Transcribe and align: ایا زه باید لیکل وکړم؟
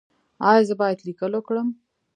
ایا 0.49 0.61
زه 0.69 0.73
باید 0.81 1.03
لیکل 1.07 1.31
وکړم؟ 1.35 1.67